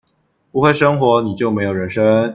[0.51, 2.27] 不會生活，你就沒有人生